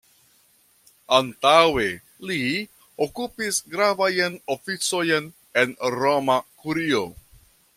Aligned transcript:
Antaŭe 1.17 1.83
li 2.29 2.39
okupis 3.07 3.59
gravajn 3.75 4.39
oficojn 4.55 5.29
en 5.65 5.77
Roma 6.01 6.43
Kurio. 6.65 7.05